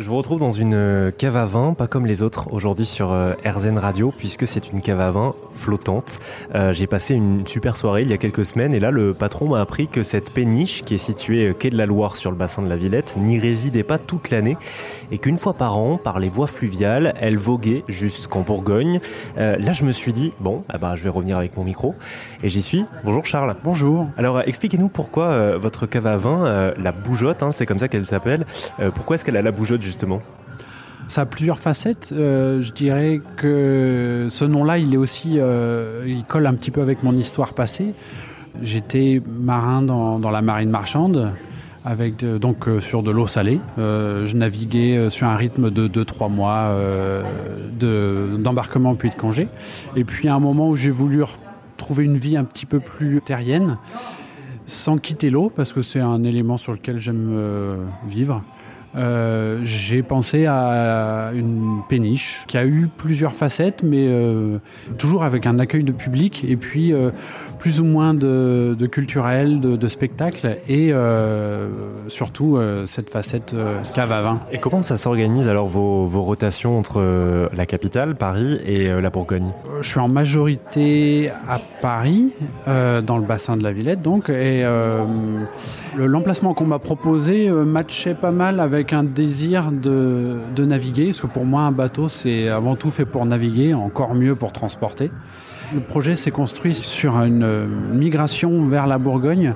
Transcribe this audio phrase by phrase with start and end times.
[0.00, 3.12] Je vous retrouve dans une euh, cave à vin, pas comme les autres, aujourd'hui sur
[3.12, 6.20] euh, RZN Radio, puisque c'est une cave à vin flottante.
[6.54, 9.48] Euh, j'ai passé une super soirée il y a quelques semaines, et là, le patron
[9.48, 12.62] m'a appris que cette péniche, qui est située quai de la Loire sur le bassin
[12.62, 14.56] de la Villette, n'y résidait pas toute l'année,
[15.12, 19.00] et qu'une fois par an, par les voies fluviales, elle voguait jusqu'en Bourgogne.
[19.36, 21.94] là, je me suis dit, bon, ah bah, je vais revenir avec mon micro,
[22.42, 22.86] et j'y suis.
[23.04, 23.54] Bonjour Charles.
[23.62, 24.06] Bonjour.
[24.16, 28.46] Alors, expliquez-nous pourquoi votre cave à vin, la bougeotte, hein, c'est comme ça qu'elle s'appelle,
[28.94, 29.89] pourquoi est-ce qu'elle a la bougeotte
[31.10, 32.10] ça a plusieurs facettes.
[32.12, 36.80] Euh, je dirais que ce nom-là, il est aussi, euh, il colle un petit peu
[36.80, 37.94] avec mon histoire passée.
[38.62, 41.32] J'étais marin dans, la marine marchande,
[41.84, 43.60] avec donc euh, sur de l'eau salée.
[43.76, 46.76] je naviguais sur un rythme de 2-3 mois
[48.38, 49.48] d'embarquement puis de congé.
[49.96, 51.24] Et puis à un moment où j'ai voulu
[51.76, 53.78] trouver une vie un petit peu plus terrienne,
[54.68, 57.36] sans quitter l'eau, parce que c'est un élément sur lequel j'aime
[58.06, 58.44] vivre.
[58.96, 64.58] Euh, j'ai pensé à une péniche qui a eu plusieurs facettes, mais euh,
[64.98, 67.10] toujours avec un accueil de public et puis euh,
[67.58, 70.94] plus ou moins de, culturel, de, spectacle et
[72.08, 73.54] surtout cette facette
[73.94, 74.40] cave à vin.
[74.50, 79.52] Et comment ça s'organise alors vos, rotations entre la capitale, Paris et la Bourgogne?
[79.82, 82.32] Je suis en majorité à Paris,
[82.66, 84.64] dans le bassin de la Villette donc, et
[85.98, 91.26] l'emplacement qu'on m'a proposé matchait pas mal avec avec un désir de, naviguer, parce que
[91.26, 95.10] pour moi un bateau c'est avant tout fait pour naviguer, encore mieux pour transporter.
[95.74, 99.52] Le projet s'est construit sur une migration vers la Bourgogne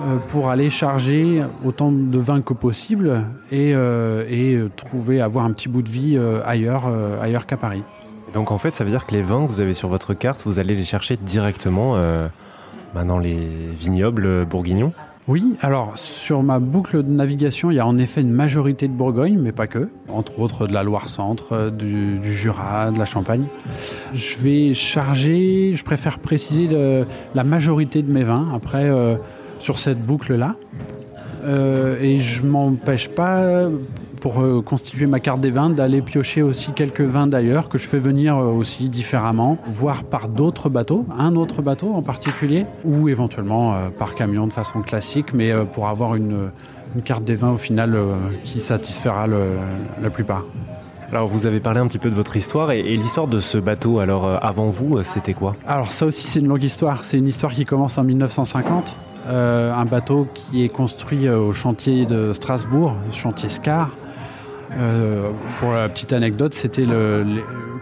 [0.00, 5.68] euh, pour aller charger autant de vin que possible et, euh, trouver, avoir un petit
[5.68, 6.90] bout de vie euh, ailleurs,
[7.22, 7.84] ailleurs qu'à Paris.
[8.34, 10.42] Donc en fait, ça veut dire que les vins que vous avez sur votre carte,
[10.44, 11.94] vous allez les chercher directement
[12.92, 13.38] bah, dans les
[13.78, 14.92] vignobles bourguignons
[15.28, 18.94] oui, alors sur ma boucle de navigation, il y a en effet une majorité de
[18.94, 19.90] Bourgogne, mais pas que.
[20.08, 23.44] Entre autres de la Loire-Centre, du, Jura, de la Champagne.
[24.14, 26.68] Je vais charger, je préfère préciser
[27.34, 29.16] la majorité de mes vins après euh,
[29.58, 30.56] sur cette boucle-là.
[31.44, 33.68] Euh, et je m'empêche pas
[34.18, 37.88] pour euh, constituer ma carte des vins, d'aller piocher aussi quelques vins d'ailleurs que je
[37.88, 43.08] fais venir euh, aussi différemment, voire par d'autres bateaux, un autre bateau en particulier, ou
[43.08, 46.50] éventuellement euh, par camion de façon classique, mais pour avoir une,
[47.04, 47.96] carte des vins au final
[48.44, 50.44] qui satisfera la plupart.
[51.10, 53.98] Alors vous avez parlé un petit peu de votre histoire et, l'histoire de ce bateau.
[53.98, 55.54] Alors avant vous, c'était quoi?
[55.66, 57.04] Alors ça aussi c'est une longue histoire.
[57.04, 58.96] C'est une histoire qui commence en 1950.
[59.28, 63.90] un bateau qui est construit au chantier de Strasbourg, chantier Scar,
[64.76, 67.24] euh, pour la petite anecdote, c'était le,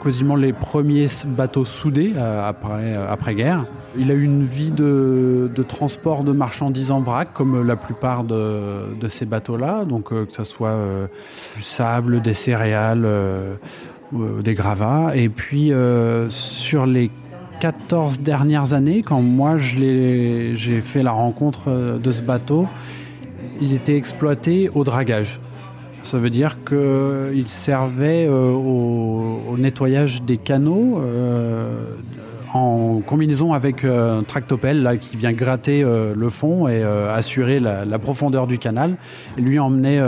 [0.02, 3.64] quasiment les premiers bateaux soudés euh, après, euh, après guerre.
[3.98, 9.08] Il a eu une vie de, transport de marchandises en vrac, comme la plupart de,
[9.08, 10.76] ces bateaux-là, donc que ce soit
[11.56, 13.08] du sable, des céréales,
[14.12, 15.12] des gravats.
[15.16, 15.72] Et puis
[16.28, 17.10] sur les
[17.60, 22.66] 14 dernières années, quand moi j'ai fait la rencontre de ce bateau,
[23.62, 25.40] il était exploité au dragage.
[26.06, 31.84] Ça veut dire qu'il servait euh, au, nettoyage des canaux euh,
[32.54, 37.98] en combinaison avec euh, un tractopelle là, qui vient gratter le fond et assurer la,
[37.98, 38.94] profondeur du canal
[39.36, 40.00] et lui emmener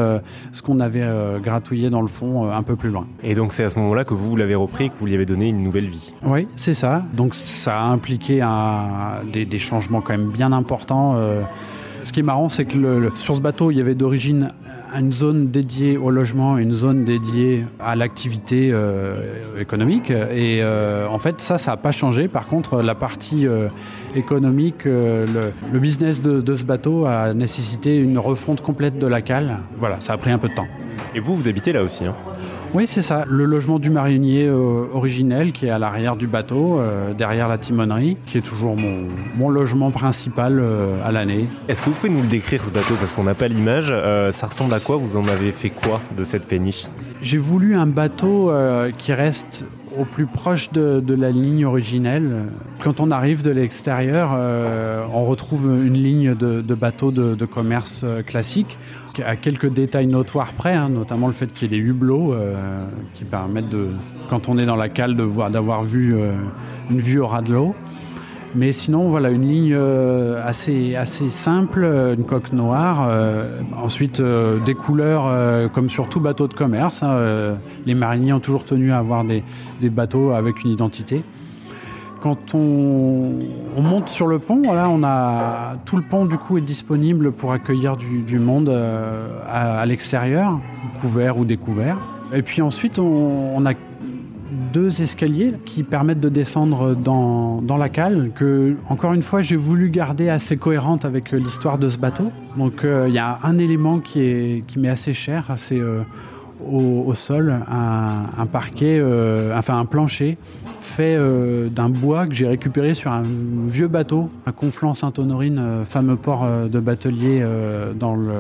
[0.53, 1.05] ce qu'on avait
[1.43, 3.09] gratouillé dans le fond un peu plus loin.
[3.25, 5.27] Et donc c'est à ce moment-là que vous, l'avez repris et que vous lui avez
[5.27, 7.03] donné une nouvelle vie Oui, c'est ça.
[7.13, 8.47] Donc ça a impliqué
[9.33, 11.17] des, des, changements quand même bien importants.
[12.05, 14.51] Ce qui est marrant, c'est que sur ce bateau, il y avait d'origine
[14.97, 20.11] une zone dédiée au logement, une zone dédiée à l'activité euh, économique.
[20.11, 22.29] Et euh, en fait, ça, ça n'a pas changé.
[22.29, 23.69] Par contre, la partie euh,
[24.15, 29.59] économique, le, business de, ce bateau a nécessité une refonte complète de la cale.
[29.79, 30.69] Voilà, ça a pris un peu de temps.
[31.15, 32.15] Et vous, vous habitez là aussi hein?
[32.75, 33.25] Oui, c'est ça.
[33.27, 37.59] Le logement du marinier euh, originel qui est à l'arrière du bateau, euh, derrière la
[37.59, 41.49] timonerie, qui est toujours mon, logement principal euh, à l'année.
[41.69, 43.93] Est-ce que vous pouvez nous le décrire ce bateau Parce qu'on n'a pas l'image.
[44.33, 44.97] ça ressemble à quoi?
[44.97, 46.87] Vous en avez fait quoi de cette péniche?
[47.23, 48.53] J'ai voulu un bateau
[48.99, 49.65] qui reste
[49.99, 52.47] au plus proche de, la ligne originelle.
[52.81, 54.31] Quand on arrive de l'extérieur,
[55.13, 58.79] on retrouve une ligne de, bateaux de, commerce classique
[59.25, 62.85] à quelques détails notoires près, hein, notamment le fait qu'il y ait des hublots euh,
[63.15, 63.89] qui permettent de,
[64.29, 66.33] quand on est dans la cale, de voir, d'avoir vu euh,
[66.91, 67.75] une vue au ras de l'eau.
[68.55, 71.85] Mais sinon, voilà, une ligne euh, assez, assez simple,
[72.17, 73.09] une coque noire.
[73.77, 77.03] ensuite, des couleurs comme sur tout bateau de commerce.
[77.03, 77.57] Hein,
[77.87, 79.43] les mariniers ont toujours tenu à avoir des,
[79.91, 81.23] bateaux avec une identité.
[82.21, 83.39] Quand on,
[83.81, 87.53] monte sur le pont, voilà, on a tout le pont du coup est disponible pour
[87.53, 90.59] accueillir du, monde euh, à, l'extérieur,
[91.01, 91.97] couvert ou découvert.
[92.35, 93.73] Et puis ensuite, on, a
[94.73, 99.91] deux escaliers qui permettent de descendre dans, la cale, que, encore une fois, j'ai voulu
[99.91, 102.31] garder assez cohérente avec l'histoire de ce bateau.
[102.57, 106.03] Donc, euh, il y a un élément qui m'est assez cher, c'est euh,
[106.67, 109.03] au, sol un, parquet,
[109.55, 110.37] enfin un plancher
[110.99, 113.23] fait euh, d'un bois que j'ai récupéré sur un
[113.67, 117.45] vieux bateau à Conflans-Sainte-Honorine, euh, fameux port euh, de batelier
[117.95, 118.33] dans, le,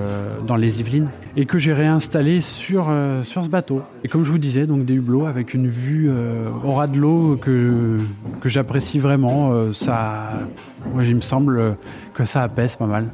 [0.44, 2.90] dans les Yvelines, et que j'ai réinstallé sur,
[3.24, 3.82] ce bateau.
[4.02, 6.10] Et comme je vous disais, donc des hublots avec une vue
[6.64, 7.98] au ras de l'eau que,
[8.40, 9.72] que j'apprécie vraiment.
[9.72, 10.30] ça,
[10.92, 11.76] moi, il me semble
[12.14, 13.06] que ça apaise pas mal.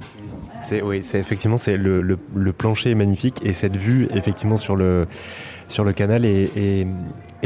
[0.64, 2.16] C'est oui, c'est effectivement c'est le,
[2.56, 5.06] plancher est magnifique et cette vue effectivement sur le
[5.68, 6.86] sur le canal est,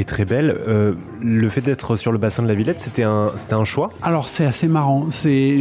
[0.07, 0.57] très belle.
[0.69, 3.91] Euh, le fait d'être sur le bassin de la Villette, c'était un, c'était un choix?
[4.03, 5.07] Alors c'est assez marrant.
[5.11, 5.61] C'est,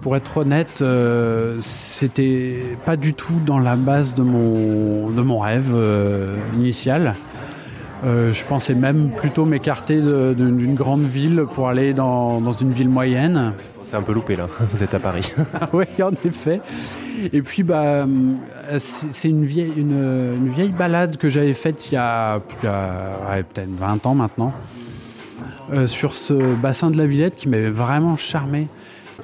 [0.00, 5.38] pour être honnête, euh, c'était pas du tout dans la base de mon, de mon
[5.38, 7.14] rêve euh, initial.
[8.04, 13.54] je pensais même plutôt m'écarter d'une grande ville pour aller dans, dans une ville moyenne.
[13.90, 15.32] C'est un peu loupé là, vous êtes à Paris.
[15.72, 16.60] oui, en effet.
[17.32, 18.06] Et puis, bah,
[18.78, 24.14] c'est une vieille, une, vieille balade que j'avais faite il y a, peut-être 20 ans
[24.14, 24.52] maintenant,
[25.72, 28.68] euh, sur ce bassin de la Villette qui m'avait vraiment charmé.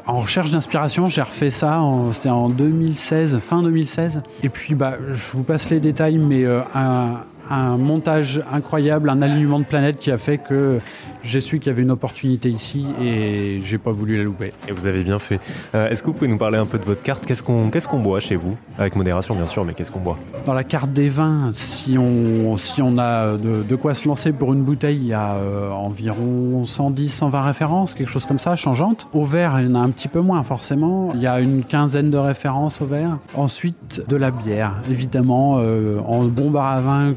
[0.05, 1.81] En recherche d'inspiration, j'ai refait ça,
[2.13, 4.23] c'était en 2016, fin 2016.
[4.43, 7.21] Et puis, bah, je vous passe les détails, mais euh, un,
[7.51, 10.79] un montage incroyable, un alignement de planètes qui a fait que
[11.27, 14.53] j'ai su qu'il y avait une opportunité ici et j'ai pas voulu la louper.
[14.69, 15.41] Et vous avez bien fait.
[15.75, 17.27] Euh, est-ce que vous pouvez nous parler un peu de votre carte?
[17.27, 18.57] Qu'est-ce qu'on qu'est-ce qu'on boit chez vous?
[18.79, 20.19] Avec modération bien sûr, mais qu'est-ce qu'on boit?
[20.45, 24.53] Dans la carte des vins, si on, si on a de, quoi se lancer pour
[24.53, 29.09] une bouteille, il y a euh, environ 110, 120 références, quelque chose comme ça, changeante.
[29.13, 31.11] Au verre, il y en a un petit peu moins forcément.
[31.15, 33.19] Il y a une quinzaine de références au verre.
[33.35, 37.15] Ensuite, de la bière, évidemment, euh, en bon bar à vin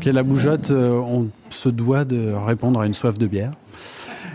[0.00, 3.52] qu'est la bougeotte, on se doit de répondre à une soif de bière.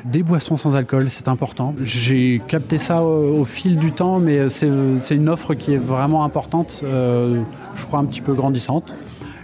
[0.06, 1.76] Des boissons sans alcool, c'est important.
[1.84, 6.82] J'ai capté ça au, fil du temps, mais c'est une offre qui est vraiment importante,
[6.84, 7.42] euh,
[7.76, 8.94] je crois un petit peu grandissante.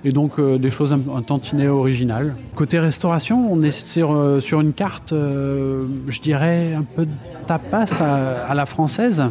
[0.03, 2.33] Et donc euh, des choses un, tantinet originales.
[2.55, 7.11] Côté restauration, on est sur, euh, sur une carte, je dirais, un peu de
[7.49, 9.23] à, la française,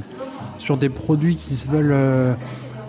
[0.58, 2.36] sur des produits qui se veulent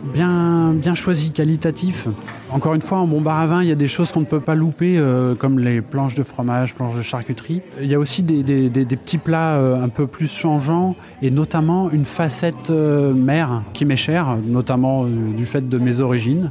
[0.08, 2.08] bien, bien choisi, qualitatif.
[2.50, 4.26] Encore une fois, en bon bar à vin, il y a des choses qu'on ne
[4.26, 7.62] peut pas louper, euh, comme les planches de fromage, planches de charcuterie.
[7.82, 12.06] Il y a aussi des, petits plats euh, un peu plus changeants, et notamment une
[12.06, 16.50] facette euh, mer qui m'est chère, notamment du fait de mes origines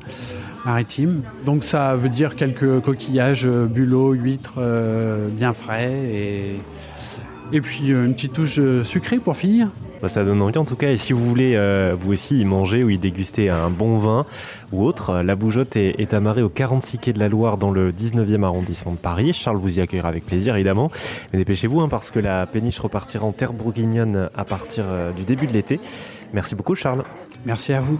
[0.65, 1.23] maritimes.
[1.45, 4.61] Donc ça veut dire quelques coquillages, bulots, huîtres
[5.31, 6.57] bien frais, et,
[7.53, 9.69] et puis une petite touche sucrée pour finir.
[10.07, 10.93] Bah, ça donne envie en tout cas.
[10.93, 14.25] Et si vous voulez euh, vous aussi y manger ou y déguster un bon vin
[14.71, 18.45] ou autre, la bougeotte est, amarrée au 46 quai de la Loire dans le 19e
[18.45, 19.33] arrondissement de Paris.
[19.33, 20.93] Charles vous y accueillera avec plaisir évidemment.
[21.33, 25.25] Mais dépêchez-vous hein, parce que la péniche repartira en terre bourguignonne à partir euh, du
[25.25, 25.81] début de l'été.
[26.33, 27.03] Merci beaucoup Charles.
[27.45, 27.99] Merci à vous.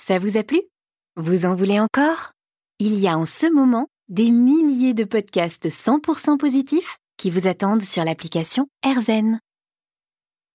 [0.00, 0.60] Ça vous a plu?
[1.16, 2.34] Vous en voulez encore?
[2.78, 7.82] Il y a en ce moment des milliers de podcasts 100% positifs qui vous attendent
[7.82, 9.40] sur l'application AirZen.